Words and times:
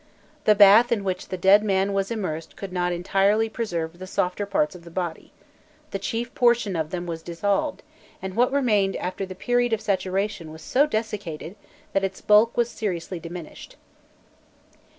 The 0.45 0.55
bath 0.55 0.91
in 0.91 1.03
which 1.03 1.27
the 1.27 1.37
dead 1.37 1.63
man 1.63 1.93
was 1.93 2.09
immersed 2.09 2.55
could 2.55 2.73
not 2.73 2.91
entirely 2.91 3.49
preserve 3.49 3.99
the 3.99 4.07
softer 4.07 4.47
parts 4.47 4.73
of 4.73 4.83
the 4.83 4.89
body: 4.89 5.31
the 5.91 5.99
chief 5.99 6.33
portion 6.33 6.75
of 6.75 6.89
them 6.89 7.05
was 7.05 7.21
dissolved, 7.21 7.83
and 8.19 8.35
what 8.35 8.51
remained 8.51 8.95
after 8.95 9.27
the 9.27 9.35
period 9.35 9.73
of 9.73 9.79
saturation 9.79 10.51
was 10.51 10.63
so 10.63 10.87
desiccated 10.87 11.55
that 11.93 12.03
its 12.03 12.19
bulk 12.19 12.57
was 12.57 12.67
seriously 12.71 13.19
diminished. 13.19 13.75